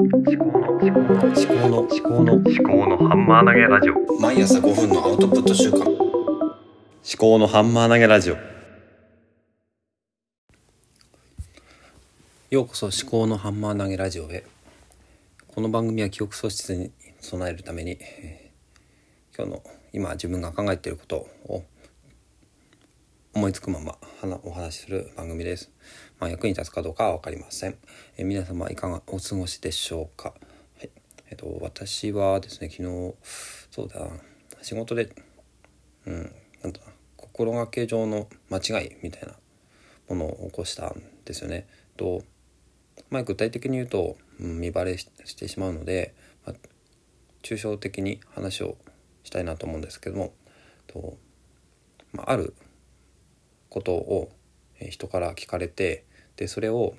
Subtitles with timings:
[0.00, 4.20] 思考の思考の思考の思考の思考のハンマー投げラジオ。
[4.20, 5.82] 毎朝5分のアウトプット週間。
[5.86, 5.92] 思
[7.16, 8.36] 考のハンマー投げラジオ。
[12.50, 14.44] ようこそ思考のハンマー投げラジオへ。
[15.46, 16.90] この番組は記憶喪失に
[17.20, 18.44] 備えるために、えー
[19.36, 21.64] 今日の今自分が考えていることを
[23.36, 23.98] 思いつくまま
[24.44, 25.72] お話しする番組です、
[26.20, 27.76] まあ、役に立つかどうかは分かりません、
[28.16, 30.34] え皆様いかがお過ごしでしょうか、
[30.78, 30.90] はい。
[31.30, 33.14] えっと私はですね昨日
[33.72, 34.06] そうだ
[34.62, 35.12] 仕事で
[36.06, 36.78] うんなんだ
[37.16, 39.34] 心がけ上の間違いみたいな
[40.08, 41.66] ものを起こしたんですよね。
[41.96, 42.22] と
[43.10, 46.14] まあ、具体的に言うと、うん、見バレししてしまうので、
[46.46, 46.56] まあ、
[47.42, 48.76] 抽象的に話を
[49.24, 50.32] したいなと思うんですけども
[50.86, 51.16] と、
[52.12, 52.54] まあ、ある
[53.74, 54.30] ことを
[54.78, 56.04] 人から聞かれて
[56.36, 56.94] でそれを、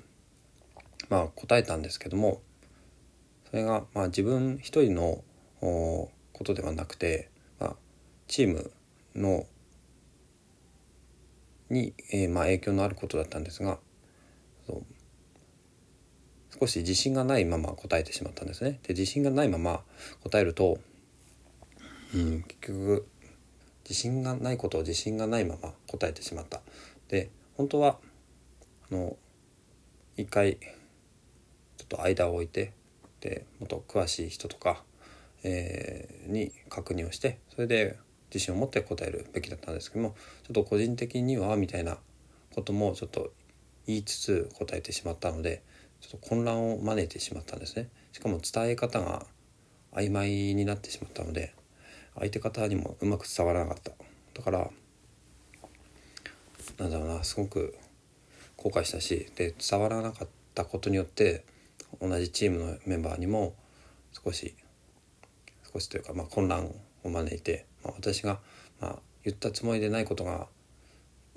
[1.08, 2.42] まあ、答えたんですけども
[3.48, 5.22] それが、まあ、自分一人の
[5.60, 6.10] こ
[6.44, 7.76] とではなくて、まあ、
[8.28, 8.70] チーム
[9.14, 9.46] の
[11.70, 13.78] に、えーまあ、影響のあることだったんですが
[16.60, 18.80] 少し自信がないまま答えてしまったんですね。
[18.82, 19.82] で自信がないまま
[20.24, 20.78] 答えると、
[22.14, 23.06] うん、結局
[23.88, 26.60] 自信がないことを自信がないまま答えてしまった。
[27.08, 27.98] で本当は
[28.90, 29.16] あの
[30.16, 32.72] 一回ちょっと間を置いて
[33.20, 34.82] でもっと詳しい人とか、
[35.42, 37.96] えーに確認をしてそれで
[38.34, 40.14] 自信を持って答えるべきだったんですけども
[40.46, 41.98] ちょっと個人的にはみたいな
[42.54, 43.32] こともちょっと
[43.86, 45.62] 言いつつ答えてしまったので
[46.00, 49.26] ちょっと混乱を招いてしまったんですねしかも伝え方が
[49.92, 51.54] 曖昧になってしまったので
[52.18, 53.92] 相手方にもうまく伝わらなかった。
[54.34, 54.70] だから
[56.78, 57.76] なんだろうなすごく
[58.56, 61.44] 後悔したしで伝わらなかったことによって
[62.00, 63.54] 同じチームのメンバーにも
[64.12, 64.54] 少し
[65.72, 66.70] 少しというか、まあ、混乱
[67.04, 68.40] を招いて、まあ、私が、
[68.80, 70.48] まあ、言ったつもりでないことが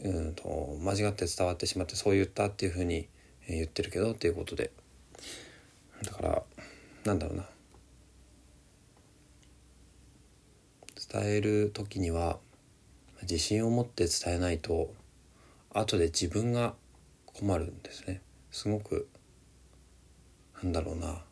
[0.02, 3.08] うんと間違って伝わってしまってそう言ったっていうふうに
[3.48, 4.72] 言ってるけどっていうことで。
[6.04, 6.44] だから
[7.04, 7.46] なんだろうな。
[11.12, 12.38] 伝える時には
[13.24, 14.94] 自信を持って伝えないと
[15.72, 16.76] 後で自分が
[17.26, 18.22] 困るんですね。
[18.52, 19.08] すごく
[20.62, 21.24] なんだろうな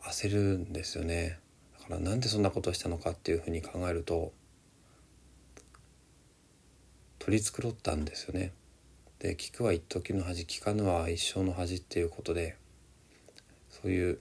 [0.00, 1.38] 焦るんですよね。
[1.80, 4.32] だからなんでそんなことをしたのかっていうふうに考えると
[7.18, 8.52] 取り繕ったんですよね。
[9.18, 12.56] で聞くは一時の恥聞かぬは一生の恥っていうことで
[13.68, 14.20] そういう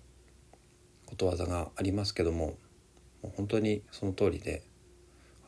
[1.06, 2.58] ことわざがありますけども
[3.22, 4.63] もう本当にその通りで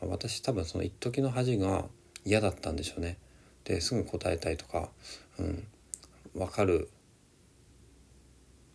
[0.02, 1.86] 私多分その一時の恥が
[2.26, 3.18] 嫌だったんでしょうね
[3.64, 4.90] ですぐ答えたいとか、
[5.38, 5.68] うん、
[6.34, 6.90] 分かる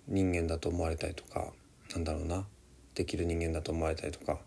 [0.06, 1.52] 人間だと思われたいとか
[1.92, 2.46] なんだろうな
[2.94, 4.38] できる人間だと思われたいとか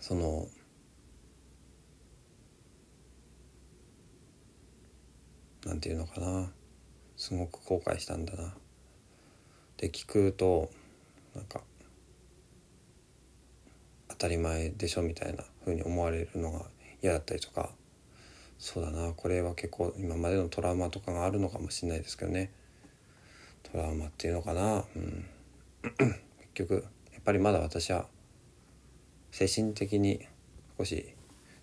[0.00, 0.48] その
[5.64, 6.50] なんていうのかな
[7.16, 8.52] すごく後悔したんだな。
[9.76, 10.70] で聞くと
[11.36, 11.60] なんか
[14.12, 16.66] 当たり前でしょみたいな風に思われるのが
[17.02, 17.70] 嫌だったりとか。
[18.58, 19.12] そうだな。
[19.12, 22.52] これは結構今までのトラウマとかがあるのかもしれないですけどね。
[23.64, 25.26] トラウマっていうのかな、うん、
[25.98, 26.20] 結
[26.54, 28.06] 局やっぱりまだ私は
[29.32, 30.26] 精神的に
[30.78, 31.14] 少し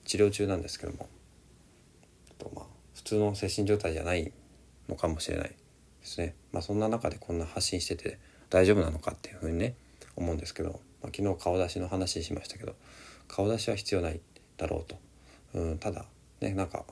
[0.03, 1.07] 治療中なんですけども。
[2.37, 2.65] とまあ
[2.95, 4.31] 普通の精神状態じゃない
[4.89, 5.55] のかもしれないで
[6.01, 6.33] すね。
[6.51, 9.75] まあ、そんな中でこんな発信してて大丈夫なのかっていうふうにね
[10.15, 12.75] 思うんですけど、まあ、昨日顔出しの話しましたけど
[13.27, 14.19] 顔出しは必要ない
[14.57, 14.97] だろうと、
[15.53, 16.05] うん、ただ
[16.41, 16.83] ねなんか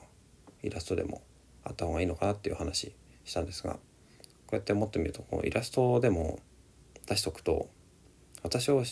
[0.63, 1.21] イラストでも
[1.63, 2.93] あった方がいいのかなっていう話
[3.25, 3.79] したんですがこ
[4.53, 6.39] うやって思ってみるとこのイラストでも
[7.07, 7.69] 出しとくと
[8.43, 8.83] 私を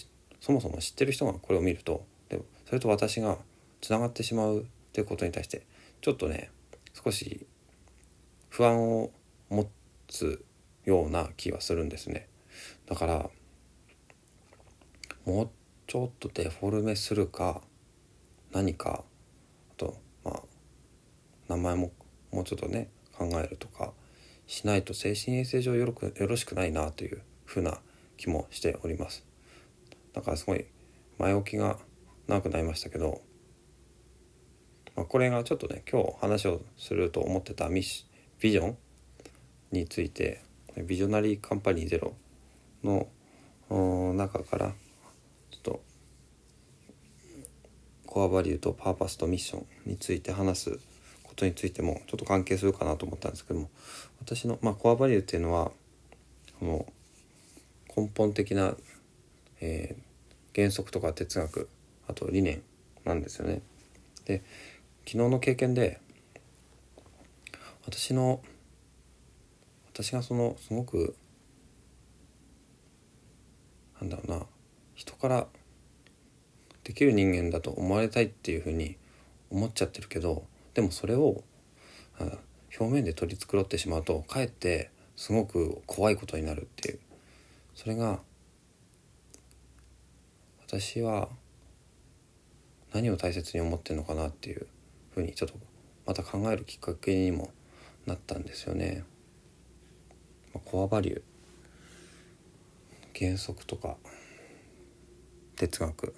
[0.41, 3.37] そもそも知ってる人がこれを見るとでそれと私が
[3.81, 5.63] つながってしまうっていうことに対して
[6.01, 6.49] ちょっとね
[6.93, 7.45] 少し
[8.49, 9.11] 不安を
[9.49, 9.69] 持
[10.07, 10.43] つ
[10.85, 12.27] ような気はするんですね。
[12.87, 13.29] だから
[15.25, 15.49] もう
[15.87, 17.61] ちょっとデフォルメするか
[18.51, 19.03] 何か
[19.71, 20.41] あとまあ
[21.47, 21.91] 名前も
[22.31, 23.93] もうちょっとね考えるとか
[24.47, 27.79] しないと精神衛生上よろくよろしくないなというふうな
[28.17, 29.25] 気もしております。
[30.13, 30.65] だからすごい
[31.17, 31.77] 前置きが
[32.27, 33.21] 長くなりましたけど
[34.95, 38.05] まあ、これがちょっとね今日話をすると思ってたミッシ
[38.39, 38.77] ビジョン
[39.71, 40.41] について
[40.87, 42.13] ビジョナリーカンパニーゼロ
[42.83, 43.07] の
[44.13, 44.73] 中から
[45.51, 45.81] ちょっと
[48.15, 50.79] コアバリューとパーパスとミッションについて話す
[51.23, 53.69] ことについてもちょっと関係するかなと思ったんですけども
[54.21, 55.71] 私の、まあ、コアバリューっていうのは
[56.57, 56.85] その
[57.93, 58.73] 根本的な、
[59.59, 60.05] えー
[60.55, 61.69] 原則とか哲学
[62.07, 62.63] あと理念
[63.03, 63.61] なんですよね。
[64.23, 64.41] で
[65.05, 65.99] 昨日の経験で
[67.85, 68.39] 私の
[69.93, 71.13] 私がそのすごく
[73.99, 74.45] なんだろうな
[74.95, 75.47] 人から
[76.85, 78.95] できる人間だと思われたいっていうふうに
[79.49, 81.43] 思っちゃってるけどでもそれを
[82.79, 86.99] 表面で取り繕ってしまうとかえってすごく怖いことになるっていう
[87.73, 88.19] それが
[90.67, 91.29] 私は
[92.93, 94.67] 何を大切に思ってるのかなっていう
[95.13, 95.55] ふうにちょっと
[96.05, 97.49] また考えるきっかけにも
[98.05, 99.03] なったんですよね。
[100.53, 101.21] まあ、コアバリュー
[103.17, 103.97] 原則とか
[105.55, 106.13] 哲学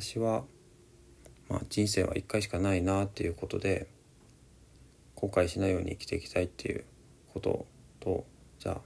[0.00, 0.44] 私は、
[1.50, 3.88] まあ、人生は一回しかないなっていうことで
[5.14, 6.84] 後悔しないように生きていきたいっていう
[7.34, 7.66] こと
[8.00, 8.24] と
[8.58, 8.80] じゃあ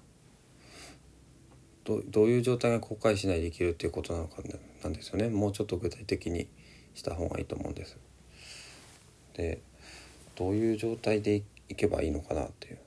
[1.84, 4.42] どどういう状態が後悔しないで生きるっていうことなのか
[4.82, 6.48] なんですよねもうちょっと具体的に
[6.94, 7.96] した方がいいと思うんです。
[9.34, 9.60] で
[10.34, 12.82] どういう状態でいけばいいのかなっていうやっ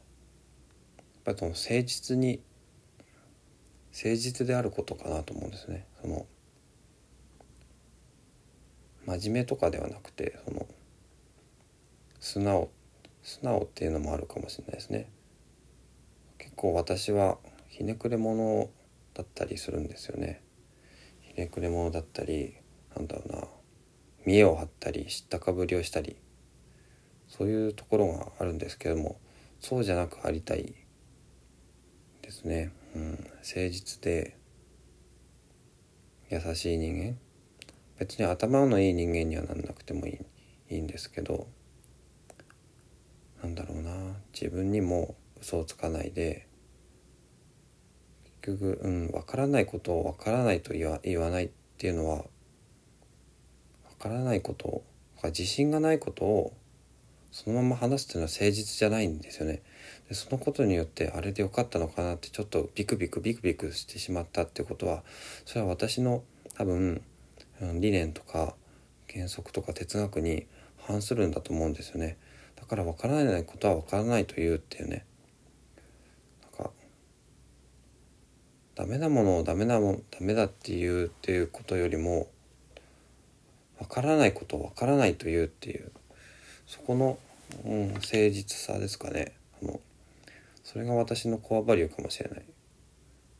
[1.24, 2.42] ぱりその誠実に
[3.94, 5.86] 誠実であることかなと思うんですね。
[6.02, 6.26] その
[9.18, 10.68] 真面目とかではなくてその
[12.20, 12.70] 素直
[13.24, 15.10] 素直っていうのもあるかもしれないですね。
[16.38, 18.70] 結構私はひねくれ者
[19.16, 20.44] だったりするんですよね。
[21.22, 22.56] ひねくれ者だったり
[22.96, 23.48] なんだろうな
[24.26, 26.16] 見栄を張ったり知ったかぶりをしたり
[27.28, 29.20] そういうところがあるんですけども
[29.60, 30.76] そうじゃなくありたい
[32.22, 32.72] ですね。
[32.96, 33.10] うん、
[33.42, 34.38] 誠実で
[36.30, 37.18] 優しい人間
[38.00, 40.12] 別に頭のいい人間にはなんなくてもい
[40.70, 41.48] いいいんですけど
[43.44, 43.92] なんだろうな
[44.34, 46.48] 自分にも嘘をつかないで
[48.42, 52.24] 結局、うん、分からないことを分からないと言わ言わないっていうのは
[53.98, 54.84] 分からないこと
[55.24, 56.54] 自信がないことを
[57.32, 59.62] そのまま話すっていうのは誠実じゃないんですよね。
[60.08, 65.04] でそのことによってあれでよかったのかなってちょっとビクビクビクビクしてしまったってことは
[65.46, 66.24] それは私の
[66.56, 67.04] 多分
[67.62, 68.56] 理念とか
[69.12, 70.48] 原則とか哲学に
[70.78, 72.18] 反するんだと思うんですよね。
[72.56, 75.06] だから分からないことは分からないというっていうね。
[76.42, 76.72] なんか
[78.76, 82.28] ダメなものをダメなもダメだっていうっていうことよりも
[83.80, 85.92] 分からないことを分からないというっていう
[86.68, 87.18] そこの、
[87.66, 89.34] うん、誠実さですかね。
[89.62, 89.80] あの
[90.64, 92.44] それが私のコアバリューかもしれない。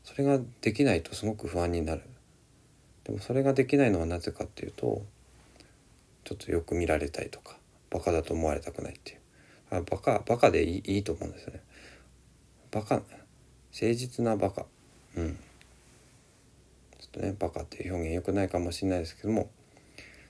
[0.02, 2.02] それができないとすごく不安になる。
[3.04, 5.02] でもそれができないのはなぜかっていうと
[6.24, 7.56] ちょっとよく見られたいとか
[7.90, 9.18] バカだと思われたくないっていう。
[9.70, 11.62] あバカバカでいいいいと思うんですよね。
[12.70, 13.04] バカ誠
[13.72, 14.66] 実なバカ。
[15.16, 15.36] うん。
[16.98, 19.50] ちょっとねバカっていう表現良くないかもしれないですけども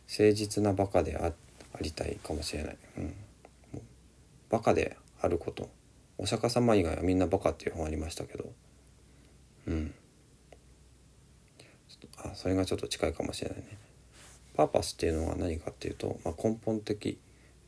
[0.08, 3.14] 誠実なバカであありたいかもしれない、うん、
[4.48, 5.68] バカであること。
[6.18, 8.52] お釈迦様以外はみんなバカっていう本ありましたけど。
[9.66, 9.94] うん。
[12.18, 13.78] あそれがちょっと近いかもしれないね。
[14.54, 17.18] パーパスっていうのは何かっていうと、まあ、根本的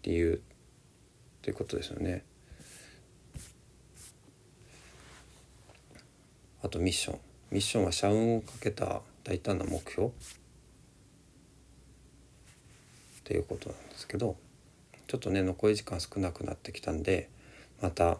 [0.03, 0.43] 理由
[1.39, 2.25] っていうことですよね。
[6.63, 7.19] あとミッション。
[7.51, 10.09] ミッションは社運をかけた大胆な目標。
[10.09, 10.11] っ
[13.25, 14.37] ていうことなんですけど
[15.07, 17.31] ちょっとね残り時間少なくなってきたんで
[17.81, 18.19] また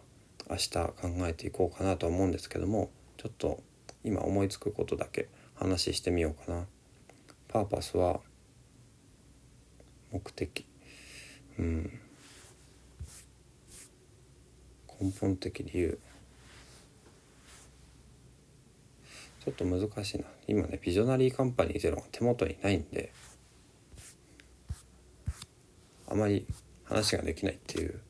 [0.49, 0.93] 明日考
[1.27, 3.61] えていこうかなと思うんですけどもちょっと
[4.03, 5.27] 今思いつくことだけ
[5.63, 6.65] 話してみようかな。
[7.47, 8.19] パーパスは
[10.11, 10.65] 目的。
[11.57, 11.99] うん。
[14.99, 15.97] 根本的理由。
[19.45, 20.25] ちょっと難しいな。
[20.49, 23.13] 今ねビジョナリーカンパニーゼロが手元にないんで
[26.09, 26.45] あまり
[26.83, 28.01] 話ができないっていう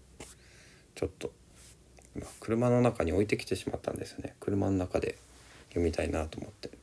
[0.96, 1.32] ちょっと
[2.40, 4.36] 車の中に置いてきてしまったんですよね。
[4.40, 5.20] 車の中で
[5.70, 6.83] 読みたいなと思って。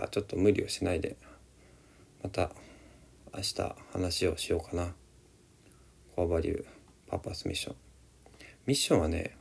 [0.00, 1.16] かちょっと無理をしないで
[2.22, 2.50] また
[3.34, 4.94] 明日話をしようかな。
[6.14, 6.64] コアバリュー
[7.08, 7.76] パーパスミッション
[8.66, 9.36] ミッションはね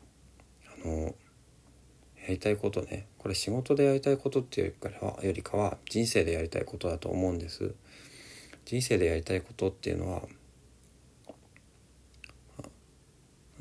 [0.83, 1.15] あの
[2.21, 3.07] やりたいことね。
[3.17, 4.75] これ仕事でやりたいことっていう
[5.23, 7.73] よりかは人生でやりたいことだと思うんです。
[8.65, 10.21] 人生でやりたいことっていうのは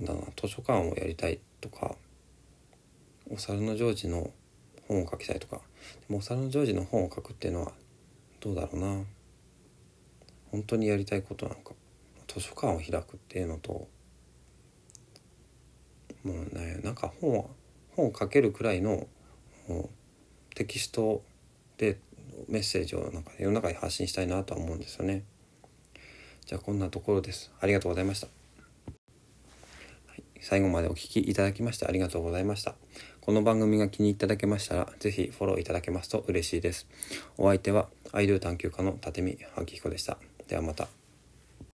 [0.00, 1.94] だな図書館をやりたいとか
[3.30, 4.30] お猿のジョージの
[4.90, 5.60] 本を書きたいとか
[6.08, 7.72] でもお猿のジョージの本を書くっていうのは
[8.40, 9.04] どうだろうな
[10.50, 11.74] 本当にやりたいことなのか
[12.26, 13.86] 図書館を開くっていうのと
[16.24, 17.50] もうねなんか本を
[17.94, 19.06] 本を書けるくらいの
[20.56, 21.22] テキスト
[21.78, 21.98] で
[22.48, 25.22] メッセージをなんか世の中に発信したいなとは思うんですよね。
[26.46, 27.52] じゃあこんなところです。
[27.60, 28.39] ありがとうございました。
[30.40, 32.74] 最後までお聴きいただきましてありがとうございました。
[33.20, 36.86] この番組が気に入っていただけましたら、ぜひフォローいただけますと嬉しいです。
[37.38, 40.18] お相手はアイドル探求家の立見明彦でした。
[40.48, 40.99] ではまた。